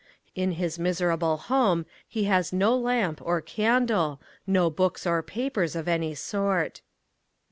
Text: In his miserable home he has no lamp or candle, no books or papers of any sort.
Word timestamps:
In 0.33 0.53
his 0.53 0.79
miserable 0.79 1.37
home 1.37 1.85
he 2.07 2.23
has 2.23 2.51
no 2.51 2.75
lamp 2.75 3.21
or 3.23 3.39
candle, 3.39 4.19
no 4.47 4.71
books 4.71 5.05
or 5.05 5.21
papers 5.21 5.75
of 5.75 5.87
any 5.87 6.15
sort. 6.15 6.81